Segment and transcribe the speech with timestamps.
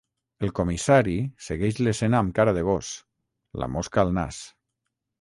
[0.45, 1.13] El comissari
[1.49, 2.93] segueix l'escena amb cara de gos,
[3.65, 4.45] la mosca al nas.